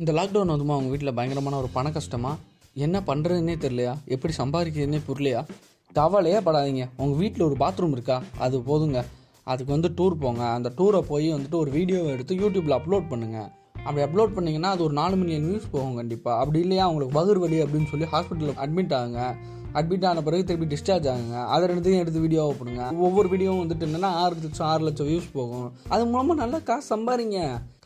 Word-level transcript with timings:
இந்த 0.00 0.12
லாக்டவுன் 0.12 0.52
வந்துமா 0.52 0.74
அவங்க 0.74 0.90
வீட்டில் 0.92 1.14
பயங்கரமான 1.16 1.56
ஒரு 1.56 1.68
பண 1.72 1.90
கஷ்டமா? 1.90 2.30
என்ன 2.74 3.00
பண்ணுறதுன்னே 3.00 3.54
தெரியலையா? 3.64 3.94
எப்படி 4.14 4.32
சம்பாதிக்கிறதுனே 4.38 5.00
புரியலையா? 5.08 5.40
கவலையே 5.92 6.38
படாதீங்க. 6.38 6.84
உங்கள் 6.96 7.18
வீட்டில் 7.22 7.46
ஒரு 7.48 7.56
பாத்ரூம் 7.62 7.94
இருக்கா? 7.96 8.22
அது 8.38 8.58
போதுங்க. 8.58 9.04
அதுக்கு 9.44 9.72
வந்து 9.72 9.88
டூர் 9.98 10.14
போங்க. 10.24 10.42
அந்த 10.56 10.68
டூரை 10.78 11.00
போய் 11.10 11.28
வந்துட்டு 11.34 11.58
ஒரு 11.62 11.70
வீடியோவை 11.70 12.10
எடுத்து 12.10 12.34
யூடியூப்பில் 12.34 12.76
அப்லோட் 12.78 13.10
பண்ணுங்கள் 13.12 13.50
அப்படி 13.86 14.02
அப்லோட் 14.06 14.34
பண்ணிங்கன்னா 14.36 14.70
அது 14.74 14.82
ஒரு 14.82 14.92
நாலு 14.92 15.16
மில்லியன் 15.16 15.46
வியூஸ் 15.48 15.70
போகும் 15.72 15.96
கண்டிப்பாக 16.00 16.40
அப்படி 16.42 16.60
இல்லையா? 16.60 16.84
அவங்களுக்கு 16.88 17.16
பகிர் 17.18 17.40
வலி 17.44 17.58
அப்படின்னு 17.64 17.90
சொல்லி 17.92 18.06
ஹாஸ்பிட்டலில் 18.12 18.60
அட்மிட் 18.64 18.94
ஆகுங்க. 18.98 19.22
அட்மிட் 19.78 20.06
ஆன 20.08 20.22
பிறகு 20.22 20.44
திருப்பி 20.48 20.66
டிஸ்சார்ஜ் 20.74 21.08
ஆகுங்க. 21.12 21.36
அதை 21.52 21.68
ரெண்டுத்தையும் 21.70 22.02
எடுத்து 22.02 22.24
வீடியோ 22.26 22.54
பண்ணுங்க 22.58 22.82
ஒவ்வொரு 23.08 23.28
வீடியோவும் 23.34 23.62
வந்துட்டு 23.64 23.86
என்னன்னா 23.88 24.10
ஆறு 24.22 24.36
லட்சம் 24.42 24.68
ஆறு 24.72 24.84
லட்சம் 24.88 25.08
வியூஸ் 25.10 25.30
போகும். 25.32 25.68
அது 25.88 26.02
மூலமாக 26.06 26.40
நல்லா 26.42 26.58
காசு 26.70 26.86
சம்பாதிங்க. 26.96 27.40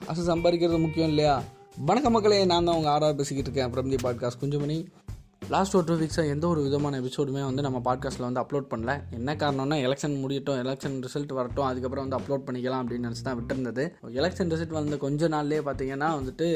காசு 0.07 0.25
சம்பாதிக்கிறது 0.32 0.80
முக்கியம் 0.86 1.12
இல்லையா? 1.14 1.36
வணக்க 1.84 2.11
மக்களே 2.11 2.45
நான் 2.45 2.64
தான் 2.64 2.74
உங்கள் 2.74 2.93
ஆர்ஆர் 2.93 3.14
பேசிக்கிட்டு 3.14 3.50
இருக்கேன். 3.50 3.75
பிரம்ஜி 3.75 4.04
பாட்காஸ்ட் 4.04 4.43
குஞ்சுமணி. 4.43 4.86
லாஸ்ட் 5.55 5.75
ஒரு 5.79 5.85
டூ 5.89 5.95
வீக்ஸாக 5.99 6.31
எந்த 6.35 6.45
ஒரு 6.53 6.61
விதமான 6.64 6.99
எபிசோடுமே 7.00 7.43
வந்து 7.49 7.63
நம்ம 7.67 7.79
பாட்காஸ்ட்டில் 7.89 8.25
வந்து 8.27 8.41
அப்லோட் 8.43 8.64
பண்ணல. 8.71 8.93
என்ன 9.18 9.35
காரணம்னா 9.43 9.77
எலெக்ஷன் 9.86 10.14
முடியட்டும் 10.22 10.59
எலெக்ஷன் 10.63 10.96
ரிசல்ட் 11.05 11.32
வரட்டும் 11.39 11.67
அதுக்கப்புறம் 11.69 12.05
வந்து 12.05 12.17
அப்லோட் 12.19 12.45
பண்ணிக்கலாம் 12.46 12.81
அப்படின்னு 12.82 13.07
நினச்சி 13.09 13.22
தான் 13.27 13.36
விட்டுருந்தது. 13.41 13.85
எலெக்ஷன் 14.21 14.50
ரிசல்ட் 14.53 14.75
வந்த 14.79 14.96
கொஞ்ச 15.05 15.29
நாள்லேயே 15.35 15.63
பார்த்தீங்கன்னா 15.69 16.09
வந்துட்டு 16.21 16.46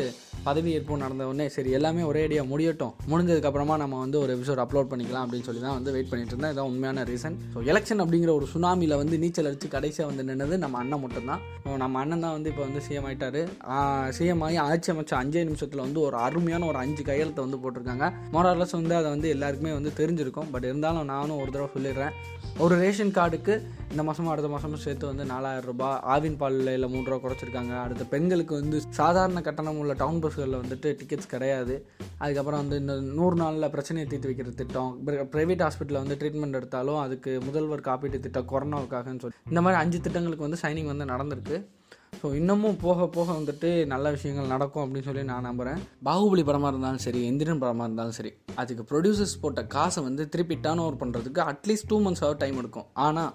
பதவி 0.47 0.73
ஏற்பு 0.79 0.99
நடந்த 1.05 1.29
உடனே 1.31 1.47
சரி 1.57 1.71
எல்லாமே 1.79 2.03
ஒரே 2.11 2.25
அடியாக 2.29 2.51
முடியட்டும். 2.53 2.93
முடிஞ்சதுக்கப்புறமா 3.13 3.77
நம்ம 3.83 4.01
வந்து 4.05 4.19
ஒரு 4.23 4.33
எபிசோட் 4.37 4.63
அப்லோட் 4.65 4.91
பண்ணிக்கலாம் 4.95 5.25
அப்படின்னு 5.27 5.49
சொல்லி 5.51 5.63
தான் 5.67 5.77
வந்து 5.79 5.95
வெயிட் 5.97 6.11
பண்ணிட்டு 6.13 6.35
இருந்தேன். 6.35 6.55
இதான் 6.57 6.71
உண்மையான 6.73 7.05
ரீசன் 7.13 7.37
ஸோ 7.55 7.65
எலெக்ஷன் 7.75 8.03
அப்படிங்கிற 8.07 8.33
ஒரு 8.41 8.49
சுனாமியில் 8.55 8.97
வந்து 9.03 9.19
நீச்சல் 9.25 9.51
அடித்து 9.53 9.71
கடைசியாக 9.77 10.11
வந்து 10.13 10.27
நின்னது 10.33 10.61
நம்ம 10.65 10.79
அண்ணன் 10.83 11.03
மட்டும்தான். 11.05 11.45
நம்ம 11.85 12.03
அண்ணன் 12.03 12.27
தான் 12.27 12.37
வந்து 12.39 12.53
இப்போ 12.55 12.65
வந்து 12.69 12.85
சிஎம் 12.89 13.09
ஆகிட்டாரு 13.11 13.45
சிஎம் 14.19 14.45
ஆகி 14.49 14.61
ஆட்சி 14.67 14.95
அமைச்ச 14.97 15.15
அஞ்சே 15.23 15.47
நிமிஷத்தில் 15.51 15.85
வந்து 15.87 16.03
ஒரு 16.09 16.19
அருமையான 16.27 16.69
ஒரு 16.73 16.81
அஞ்சு 16.85 17.05
கையெழுத்தை 17.13 17.41
வந்து 17.47 17.63
போட்டிருக்காங்க. 17.63 18.07
மோரலஸ் 18.37 18.79
வந்து 18.81 18.95
அதை 18.95 19.11
வந்து 19.15 19.29
எல்லாருக்குமே 19.29 19.73
வந்து 19.79 19.93
தெரிஞ்சிருக்கும். 20.01 20.51
பட் 20.51 20.65
இருந்தாலும் 20.65 21.11
நானும் 21.15 21.41
ஒரு 21.41 21.51
தடவை 21.51 21.71
சொல்லிடுறேன். 21.75 22.15
ஒரு 22.59 22.75
ரேஷன் 22.77 23.13
கார்டுக்கு 23.17 23.55
இந்த 23.91 24.03
மாதமும் 24.03 24.31
அடுத்த 24.33 24.51
மாதமும் 24.51 24.83
சேர்த்து 24.85 25.07
வந்து 25.07 25.25
நாலாயிரம் 25.25 25.69
ரூபாய் 25.71 26.01
ஆவின் 26.15 26.37
பாலில் 26.37 26.89
மூணு 26.89 27.09
ரூபா 27.11 27.29
குறைச்சிருக்காங்க. 27.29 27.75
அடுத்த 27.83 28.05
பெண்களுக்கு 28.05 28.55
வந்து 28.61 28.81
சாதாரண 28.89 29.41
கட்டணம் 29.41 29.79
உள்ள 29.79 29.93
டவுன் 29.93 30.23
பஸ்களில் 30.23 30.59
வந்துட்டு 30.63 30.91
டிக்கெட்ஸ் 31.01 31.33
கிடையாது. 31.35 31.77
அதுக்கப்புறம் 32.19 32.61
வந்து 32.61 32.79
இந்த 32.79 32.97
நூறு 33.19 33.37
நாளில் 33.37 33.71
பிரச்சனையை 33.71 34.11
தீர்த்து 34.11 34.31
வைக்கிற 34.31 34.55
திட்டம். 34.55 35.01
ப்ரைவேட் 35.07 35.65
ஹாஸ்பிட்டலில் 35.67 36.03
வந்து 36.03 36.19
ட்ரீட்மெண்ட் 36.21 36.59
எடுத்தாலும் 36.61 37.03
அதுக்கு 37.07 37.41
முதல்வர் 37.45 37.87
காப்பீட்டு 37.91 38.21
திட்டம் 38.21 38.49
கொரோனாவுக்காகன்னு 38.53 39.25
சொல்லி. 39.25 39.37
இந்த 39.49 39.61
மாதிரி 39.61 39.81
அஞ்சு 39.81 40.01
திட்டங்களுக்கு 40.01 40.49
வந்து 40.49 40.63
சைனிங் 40.65 40.91
வந்து 40.93 41.13
நடந்திருக்கு. 41.15 41.59
ஸோ 42.21 42.29
இன்னமும் 42.39 42.79
போக 42.83 43.05
போக 43.15 43.29
வந்துட்டு 43.37 43.69
நல்ல 43.91 44.07
விஷயங்கள் 44.15 44.51
நடக்கும் 44.53 44.83
அப்படின்னு 44.83 45.07
சொல்லி 45.07 45.23
நான் 45.31 45.47
நம்புகிறேன் 45.49 45.79
பாகுபலி 46.09 46.43
படமாக 46.49 46.71
இருந்தாலும் 46.73 47.03
சரி 47.05 47.21
எந்திரன் 47.29 47.63
படமாக 47.63 47.87
இருந்தாலும் 47.89 48.17
சரி 48.17 48.31
அதுக்கு 48.61 48.83
ப்ரொடியூசர்ஸ் 48.91 49.39
போட்ட 49.43 49.63
காசை 49.75 50.01
வந்து 50.09 50.25
திருப்பி 50.33 50.57
டர்ன் 50.65 50.83
ஓவர் 50.85 50.99
பண்ணுறதுக்கு 51.03 51.41
அட்லீஸ்ட் 51.53 51.89
டூ 51.93 51.99
மந்த்ஸ் 52.07 52.23
ஆகும் 52.27 52.41
டைம் 52.43 52.59
எடுக்கும். 52.63 52.89
ஆனால் 53.07 53.31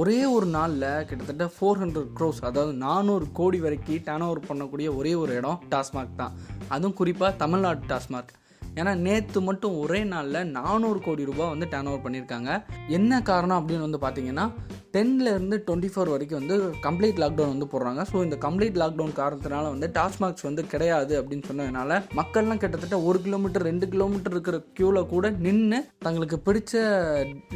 ஒரே 0.00 0.18
ஒரு 0.34 0.48
நாளில் 0.56 0.86
கிட்டத்தட்ட 1.10 1.46
ஃபோர் 1.54 1.80
ஹண்ட்ரட் 1.82 2.10
க்ரோஸ் 2.18 2.40
அதாவது 2.48 2.74
நானூறு 2.84 3.28
கோடி 3.38 3.60
வரைக்கும் 3.64 4.04
டர்ன் 4.08 4.26
ஓவர் 4.26 4.42
பண்ணக்கூடிய 4.50 4.90
ஒரே 4.98 5.14
ஒரு 5.22 5.32
இடம் 5.40 5.62
டாஸ்மாக் 5.72 6.12
தான். 6.20 6.34
அதுவும் 6.74 6.98
குறிப்பாக 7.00 7.32
தமிழ்நாடு 7.44 7.82
டாஸ்மாக் 7.92 8.34
ஏன்னா 8.80 8.92
நேற்று 9.06 9.40
மட்டும் 9.48 9.78
ஒரே 9.84 10.02
நாளில் 10.12 10.50
நானூறு 10.58 11.00
கோடி 11.06 11.22
ரூபாய் 11.30 11.52
வந்து 11.54 11.68
டர்ன் 11.72 11.90
ஓவர் 11.92 12.04
பண்ணியிருக்காங்க. 12.04 12.50
என்ன 12.98 13.22
காரணம் 13.30 13.58
அப்படின்னு 13.60 13.86
வந்து 13.88 14.02
பார்த்தீங்கன்னா 14.04 14.46
டென்லேருந்து 14.94 15.56
டுவெண்ட்டி 15.66 15.90
ஃபோர் 15.92 16.12
வரைக்கும் 16.12 16.40
வந்து 16.40 16.56
கம்ப்ளீட் 16.86 17.20
லாக்டவுன் 17.22 17.52
வந்து 17.54 17.68
போடுறாங்க. 17.72 18.02
ஸோ 18.10 18.16
இந்த 18.26 18.36
கம்ப்ளீட் 18.44 18.78
லாக்டவுன் 18.82 19.14
காரணத்தினால 19.20 19.70
வந்து 19.74 19.88
டாஸ்மாக்ஸ் 19.98 20.46
வந்து 20.48 20.62
கிடையாது 20.72 21.14
அப்படின்னு 21.20 21.48
சொன்னதுனால 21.50 21.98
மக்கள்லாம் 22.20 22.62
கிட்டத்தட்ட 22.62 22.96
ஒரு 23.08 23.18
கிலோமீட்டர் 23.26 23.66
ரெண்டு 23.70 23.88
கிலோமீட்டர் 23.94 24.34
இருக்கிற 24.36 24.58
க்யூவில் 24.78 25.00
கூட 25.14 25.30
நின்று 25.46 25.78
தங்களுக்கு 26.06 26.38
பிடிச்ச 26.46 26.74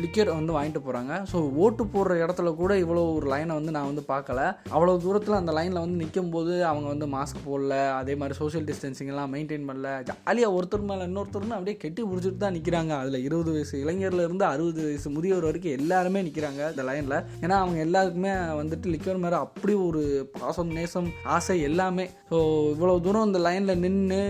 லிக்யூர் 0.04 0.30
வந்து 0.38 0.56
வாங்கிட்டு 0.56 0.82
போகிறாங்க 0.86 1.12
ஸோ 1.32 1.40
ஓட்டு 1.64 1.84
போடுற 1.94 2.14
இடத்துல 2.24 2.52
கூட 2.62 2.72
இவ்வளோ 2.84 3.02
ஒரு 3.16 3.28
லைனை 3.32 3.54
வந்து 3.58 3.74
நான் 3.76 3.90
வந்து 3.90 4.04
பார்க்கல. 4.12 4.40
அவ்வளோ 4.74 4.94
தூரத்தில் 5.06 5.40
அந்த 5.40 5.54
லைனில் 5.58 5.82
வந்து 5.84 6.00
நிற்கும் 6.02 6.32
போது 6.34 6.52
அவங்க 6.70 6.86
வந்து 6.92 7.08
மாஸ்க் 7.16 7.44
போடல. 7.48 7.74
அதே 8.00 8.16
மாதிரி 8.20 8.38
சோஷியல் 8.42 8.68
டிஸ்டன்சிங்லாம் 8.70 9.32
மெயின்டைன் 9.34 9.68
பண்ணல. 9.70 9.90
ஜாலியாக 10.10 10.56
ஒருத்தர் 10.58 10.88
மேலே 10.90 11.08
இன்னொருத்தருன்னு 11.10 11.56
அப்படியே 11.58 11.76
கெட்டி 11.84 12.02
பிடிச்சிட்டு 12.10 12.42
தான் 12.44 12.56
நிற்கிறாங்க 12.58 12.94
அதில் 13.02 13.24
இருபது 13.26 13.50
வயசு 13.56 13.74
இளைஞர்லேருந்து 13.84 14.46
அறுபது 14.52 14.82
வயசு 14.88 15.14
முதியோர் 15.16 15.48
வரைக்கும் 15.50 15.76
எல்லாருமே 15.80 16.22
நிற்கிறாங்க 16.28 16.62
இந்த 16.74 16.84
லைனில் 16.90 17.18
ஏன்னா 17.44 17.56
அவங்க 17.62 17.78
எல்லாருக்குமே 17.86 18.32
வந்துட்டு 18.60 18.92
லிக்யோர் 18.94 19.22
மேலே 19.24 19.38
அப்படி 19.44 19.74
ஒரு 19.88 20.02
பாசம் 20.40 20.72
நேசம் 20.78 21.08
ஆசை 21.36 21.56
எல்லாமே. 21.68 22.06
ஸோ 22.30 22.38
இவ்வளோ 22.74 22.94
தூரம் 23.06 23.26
அந்த 23.28 23.40
லைனில் 23.46 23.80
நின்று 23.84 24.20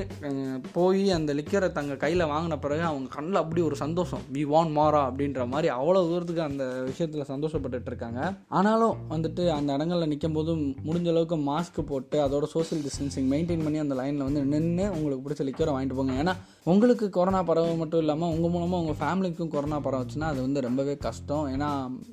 போய் 0.76 1.04
அந்த 1.18 1.30
லிக்கரை 1.40 1.70
தங்க 1.78 1.96
கையில் 2.04 2.30
வாங்கின 2.32 2.58
பிறகு 2.64 2.84
அவங்க 2.90 3.08
கண்ணில் 3.16 3.42
அப்படி 3.42 3.62
ஒரு 3.68 3.78
சந்தோஷம் 3.84 4.24
வி 4.36 4.42
வான் 4.52 4.72
மாறா 4.78 5.02
அப்படின்ற 5.10 5.46
மாதிரி 5.54 5.70
அவ்வளோ 5.78 6.02
தூரத்துக்கு 6.10 6.42
அந்த 6.48 6.64
விஷயத்தில் 6.90 7.30
சந்தோஷப்பட்டுட்டு 7.32 7.90
இருக்காங்க. 7.92 8.20
ஆனாலும் 8.58 8.96
வந்துட்டு 9.14 9.42
அந்த 9.58 9.70
இடங்களில் 9.76 10.10
நிற்கும் 10.12 10.36
போது 10.38 10.52
முடிஞ்ச 10.88 11.08
அளவுக்கு 11.12 11.38
மாஸ்க் 11.50 11.80
போட்டு 11.90 12.16
அதோட 12.26 12.46
சோஷியல் 12.56 12.82
டிஸ்டன்சிங் 12.86 13.28
மெயின்டைன் 13.34 13.64
பண்ணி 13.66 13.78
அந்த 13.84 13.94
லைனில் 14.00 14.26
வந்து 14.28 14.42
நின்று 14.54 14.86
உங்களுக்கு 14.96 15.24
பிடிச்ச 15.24 15.44
லிக்யூரை 15.48 15.72
வாங்கிட்டு 15.74 15.98
போங்க. 15.98 16.14
ஏன்னா 16.22 16.34
உங்களுக்கு 16.72 17.06
கொரோனா 17.16 17.40
பரவ 17.48 17.72
மட்டும் 17.80 18.02
இல்லாமல் 18.02 18.32
உங்கள் 18.34 18.52
மூலமாக 18.54 18.82
உங்கள் 18.82 19.00
ஃபேமிலிக்கும் 19.00 19.50
கொரோனா 19.54 19.78
பரவச்சுன்னா 19.86 20.28
அது 20.32 20.40
வந்து 20.46 20.60
ரொம்பவே 20.66 20.94
கஷ்டம். 21.06 21.46
ஏன்னா 21.54 21.68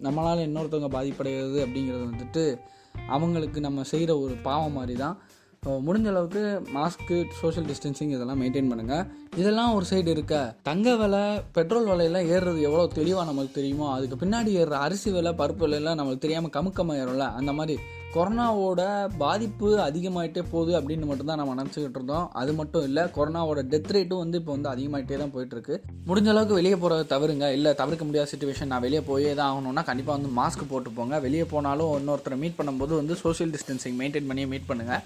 நம்மளால் 0.05 0.41
மற்றவங்க 0.71 0.95
பாதிப்படைகிறது 0.97 1.59
அப்படிங்கிறது 1.65 2.03
வந்துட்டு 2.11 2.43
அவங்களுக்கு 3.15 3.59
நம்ம 3.67 3.83
செய்கிற 3.91 4.11
ஒரு 4.23 4.33
பாவம் 4.47 4.75
மாதிரி 4.79 4.95
தான். 5.03 5.15
முடிஞ்ச 5.87 6.07
அளவுக்கு 6.11 6.43
மாஸ்க்கு 6.75 7.15
சோஷியல் 7.39 7.67
டிஸ்டன்சிங் 7.69 8.13
இதெல்லாம் 8.13 8.39
மெயின்டைன் 8.41 8.69
பண்ணுங்கள் 8.71 9.03
இதெல்லாம் 9.41 9.73
ஒரு 9.77 9.85
சைடு 9.89 10.09
இருக்க? 10.13 10.35
தங்க 10.69 10.95
விலை 11.01 11.21
பெட்ரோல் 11.57 11.89
விலையெல்லாம் 11.89 12.29
ஏறுறது 12.33 12.59
எவ்வளோ 12.67 12.85
தெளிவாக 12.99 13.25
நமக்கு 13.29 13.51
தெரியுமோ? 13.57 13.87
அதுக்கு 13.95 14.17
பின்னாடி 14.23 14.51
ஏறுற 14.61 14.77
அரிசி 14.85 15.11
விலை 15.17 15.33
பருப்பு 15.41 15.63
விலையெல்லாம் 15.65 15.99
நம்மளுக்கு 15.99 16.25
தெரியாமல் 16.25 16.55
கமுக்கமாக 16.57 17.01
ஏறும்ல 17.03 17.27
அந்த 17.39 17.53
மாதிரி 17.59 17.75
கொரோனாவோட 18.15 18.81
பாதிப்பு 19.21 19.67
அதிகமாகிட்டே 19.85 20.41
போகுது 20.53 20.71
அப்படின்னு 20.77 21.05
மட்டும்தான் 21.09 21.39
நம்ம 21.41 21.53
நினச்சிக்கிட்டு 21.59 21.97
இருந்தோம். 21.99 22.25
அது 22.39 22.51
மட்டும் 22.57 22.85
இல்லை 22.87 23.03
கொரோனாவோட 23.17 23.59
டெத் 23.71 23.93
ரேட்டும் 23.95 24.21
வந்து 24.23 24.39
இப்போ 24.41 24.51
வந்து 24.55 24.69
அதிகமாகிட்டே 24.71 25.19
தான் 25.21 25.31
போயிட்டுருக்கு. 25.35 25.75
முடிஞ்ச 26.09 26.29
அளவுக்கு 26.33 26.57
வெளியே 26.59 26.77
போகிறத 26.81 27.05
தவிருங்க 27.13 27.47
இல்லை 27.57 27.71
தவிர்க்க 27.81 28.07
முடியாத 28.09 28.29
சுச்சுவேஷன் 28.31 28.71
நான் 28.73 28.83
வெளியே 28.85 29.01
போயே 29.11 29.31
தான் 29.39 29.49
ஆகணும்னா 29.51 29.83
கண்டிப்பாக 29.89 30.17
வந்து 30.17 30.31
மாஸ்க் 30.39 30.65
போட்டு 30.71 30.91
போங்க. 30.97 31.19
வெளியே 31.27 31.45
போனாலும் 31.53 31.93
இன்னொருத்தரை 31.99 32.39
மீட் 32.43 32.57
பண்ணும்போது 32.59 32.95
வந்து 33.01 33.15
சோஷியல் 33.23 33.53
டிஸ்டன்சிங் 33.55 33.97
மெயின்டைன் 34.01 34.29
பண்ணி 34.31 34.45
மீட் 34.55 34.69
பண்ணுங்கள் 34.71 35.03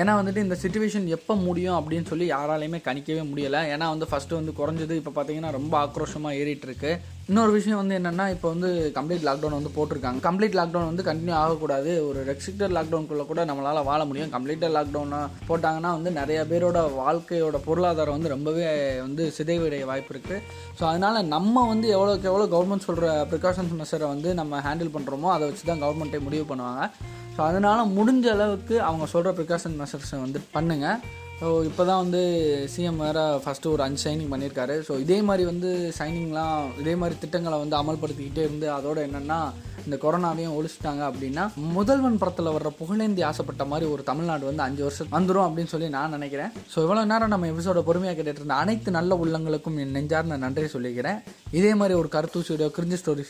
ஏன்னா 0.00 0.14
வந்துட்டு 0.20 0.44
இந்த 0.46 0.56
சுச்சுவேஷன் 0.62 1.06
எப்போ 1.16 1.34
முடியும் 1.44 1.76
அப்படின்னு 1.80 2.08
சொல்லி 2.12 2.24
யாராலையுமே 2.32 2.80
கணிக்கவே 2.88 3.22
முடியலை. 3.28 3.60
ஏன்னா 3.74 3.86
வந்து 3.92 4.08
ஃபஸ்ட்டு 4.10 4.38
வந்து 4.38 4.54
குறைஞ்சது 4.58 4.96
இப்போ 5.00 5.12
பார்த்தீங்கன்னா 5.18 5.52
ரொம்ப 5.58 5.74
ஆக்ரோஷமாக 5.84 6.38
ஏறிட்டு 6.40 6.68
இருக்கு. 6.70 6.90
இன்னொரு 7.30 7.52
விஷயம் 7.54 7.78
வந்து 7.80 7.94
என்னென்னா 7.98 8.24
இப்போ 8.32 8.48
வந்து 8.52 8.68
கம்ப்ளீட் 8.96 9.24
லாக்டவுன் 9.28 9.56
வந்து 9.58 9.70
போட்டிருக்காங்க. 9.76 10.18
கம்ப்ளீட் 10.26 10.56
லாக்டவுன் 10.58 10.90
வந்து 10.90 11.06
கண்டினியூ 11.08 11.34
ஆகக்கூடாது. 11.40 11.92
ஒரு 12.08 12.20
ரெஸ்ட்ரிக்டட் 12.28 12.74
லாக்டவுனுக்குள்ளே 12.76 13.24
கூட 13.30 13.44
நம்மளால் 13.48 13.80
வாழ 13.88 14.00
முடியும். 14.10 14.30
கம்ப்ளீட்டாக 14.34 14.70
லாக்டவுனாக 14.76 15.32
போட்டாங்கன்னா 15.48 15.90
வந்து 15.96 16.10
நிறைய 16.20 16.38
பேரோட 16.52 16.80
வாழ்க்கையோட 17.00 17.60
பொருளாதாரம் 17.66 18.16
வந்து 18.16 18.32
ரொம்பவே 18.34 18.68
வந்து 19.06 19.24
சிதைவடைய 19.38 19.84
வாய்ப்பு 19.90 20.14
இருக்குது 20.14 20.40
ஸோ 20.78 20.84
அதனால் 20.92 21.20
நம்ம 21.34 21.66
வந்து 21.72 21.88
எவ்வளோக்கு 21.96 22.30
எவ்வளோ 22.32 22.48
கவர்மெண்ட் 22.54 22.88
சொல்கிற 22.88 23.08
ப்ரிகாஷன்ஸ் 23.34 23.76
மெஷரை 23.82 24.08
வந்து 24.14 24.30
நம்ம 24.42 24.62
ஹேண்டில் 24.68 24.94
பண்ணுறோமோ 24.98 25.30
அதை 25.36 25.44
வச்சு 25.50 25.70
தான் 25.72 25.84
கவர்மெண்ட்டே 25.84 26.24
முடிவு 26.28 26.46
பண்ணுவாங்க. 26.52 26.82
ஸோ 27.36 27.42
அதனால் 27.50 27.92
முடிஞ்ச 27.98 28.26
அளவுக்கு 28.36 28.76
அவங்க 28.88 29.06
சொல்கிற 29.14 29.32
ப்ரிகாஷன் 29.40 29.78
மெஷர்ஸை 29.82 30.20
வந்து 30.26 30.40
பண்ணுங்கள் 30.54 31.00
ஸோ 31.40 31.48
இப்போ 31.68 31.82
தான் 31.88 32.02
வந்து 32.02 32.20
சிஎம் 32.74 33.00
வேறு 33.04 33.22
ஃபஸ்ட்டு 33.44 33.72
ஒரு 33.72 33.82
அஞ்சு 33.86 34.00
சைனிங் 34.04 34.30
பண்ணியிருக்காரு 34.32 34.74
ஸோ 34.88 34.92
இதே 35.04 35.18
மாதிரி 35.28 35.44
வந்து 35.50 35.70
சைனிங்லாம் 35.98 36.60
இதே 36.82 36.94
மாதிரி 37.00 37.16
திட்டங்களை 37.22 37.56
வந்து 37.62 37.76
அமல்படுத்திக்கிட்டே 37.80 38.44
இருந்து 38.48 38.68
அதோட 38.76 38.98
என்னென்னா 39.08 39.40
இந்த 39.86 39.96
கொரோனாவையும் 40.02 40.54
ஒழிச்சிட்டாங்க 40.58 41.02
அப்படின்னா 41.08 41.42
முதல்வன் 41.74 42.18
படத்தில் 42.20 42.52
வர்ற 42.54 42.70
புகழேந்தி 42.78 43.22
ஆசைப்பட்ட 43.30 43.64
மாதிரி 43.72 43.86
ஒரு 43.94 44.02
தமிழ்நாடு 44.08 44.44
வந்து 44.48 44.64
அஞ்சு 44.66 44.82
வருஷம் 44.86 45.12
வந்துடும் 45.16 45.46
அப்படின்னு 45.48 45.72
சொல்லி 45.72 45.88
நான் 45.96 46.14
நினைக்கிறேன். 46.16 46.50
ஸோ 46.72 46.78
இவ்வளோ 46.86 47.04
நேரம் 47.12 47.32
நம்ம 47.34 47.50
எபிசோட 47.52 47.82
பொறுமையாக 47.88 48.16
கேட்டுட்டு 48.16 48.42
இருந்த 48.42 48.56
அனைத்து 48.62 48.96
நல்ல 48.98 49.18
உள்ளங்களுக்கும் 49.24 49.78
என் 49.82 49.94
நெஞ்சார்ந்த 49.96 50.38
நன்றி 50.46 50.66
சொல்லிக்கிறேன். 50.74 51.20
இதே 51.58 51.72
மாதிரி 51.80 51.96
ஒரு 52.00 52.10
கருத்து 52.16 52.44
ஸ்டுடியோ 52.46 52.70
கிரிஞ்சி 52.78 52.98
ஸ்டோரி 53.02 53.26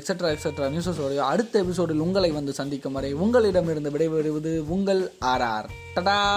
எக்ஸட்ரா 0.00 0.30
எக்ஸட்ரா 0.36 0.72
நியூஸஸோடையோ 0.74 1.22
அடுத்த 1.32 1.62
எபிசோடில் 1.64 2.04
உங்களை 2.06 2.32
வந்து 2.40 2.54
சந்திக்கும் 2.60 2.98
வரை 3.00 3.12
உங்களிடமிருந்து 3.26 3.94
விடைபெறுவது 3.96 4.54
உங்கள் 4.76 5.04
ஆர்ஆர் 5.34 5.68
டடா 5.96 6.20